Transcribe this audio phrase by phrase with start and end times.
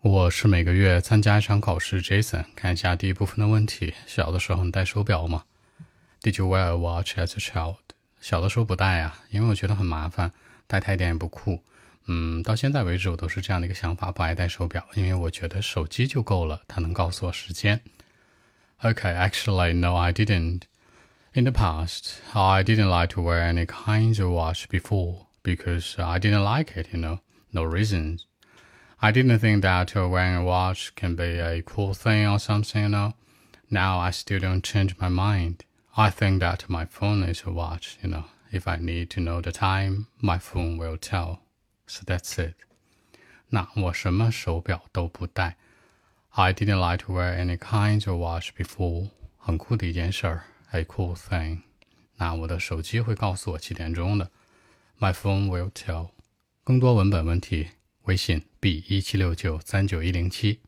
[0.00, 2.45] 我是每个月参加一场考试，Jason。
[2.55, 5.43] 看一下第一部分的问题：小的时候你戴手表吗？
[6.21, 7.77] Did you wear a watch as a child？
[8.19, 10.31] 小的时候不戴呀，因为我觉得很麻烦，
[10.65, 11.63] 戴太点也不酷。
[12.07, 17.81] 嗯，到现在为止我都是这样的一个想法，不爱戴手表，因为我觉得手机就够了，它能告诉我时间。
[18.81, 20.61] Okay, actually, no, I didn't.
[21.33, 26.19] In the past, I didn't like to wear any kinds of watch before because I
[26.19, 27.19] didn't like it, you know,
[27.51, 28.23] no reasons.
[29.00, 32.88] I didn't think that wearing a watch can be a cool thing or something, you
[32.88, 33.14] know.
[33.68, 35.64] Now I still don't change my mind.
[35.96, 38.24] I think that my phone is a watch, you know.
[38.50, 41.40] If I need to know the time, my phone will tell.
[41.86, 42.54] So that's it.
[43.48, 45.56] 那我什么手表都不戴。
[46.30, 49.10] I didn't like to wear any kinds of watch before.
[49.36, 51.62] 很酷的一件事儿，a cool thing.
[52.16, 54.30] 那我的手机会告诉我几点钟的。
[54.98, 56.10] My phone will tell.
[56.64, 57.68] 更多文本问题。
[58.03, 60.59] 微信 b 一七六九三九一零七。